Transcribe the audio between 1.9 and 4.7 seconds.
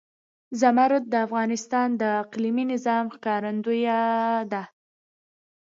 د اقلیمي نظام ښکارندوی ده.